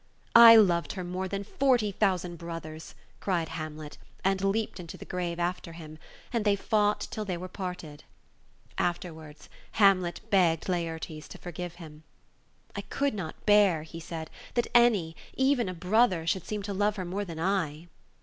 "I 0.35 0.55
loved 0.55 0.93
her 0.93 1.03
more 1.03 1.27
than 1.27 1.43
forty 1.43 1.91
thousand 1.91 2.37
brothers," 2.39 2.95
cried 3.19 3.49
Hamlet^ 3.49 3.97
and 4.23 4.43
leaped 4.43 4.79
into 4.79 4.97
the 4.97 5.05
grave 5.05 5.37
after 5.39 5.73
him, 5.73 5.99
and 6.33 6.43
they 6.43 6.55
fought 6.55 7.01
till 7.11 7.23
they 7.23 7.37
were 7.37 7.47
parted. 7.47 8.03
Afterwards 8.79 9.47
Hamlet 9.73 10.19
begged 10.31 10.67
Laertes 10.67 11.27
to 11.27 11.37
forgive 11.37 11.75
him. 11.75 12.01
"I 12.75 12.81
c^uld 12.81 13.13
not 13.13 13.45
bear," 13.45 13.83
he 13.83 13.99
said, 13.99 14.31
"that 14.55 14.65
any, 14.73 15.15
even 15.37 15.69
a 15.69 15.73
brother, 15.75 16.25
should 16.25 16.47
seem 16.47 16.63
to 16.63 16.73
love 16.73 16.95
her 16.95 17.05
more 17.05 17.23
than 17.23 17.39
I." 17.39 17.87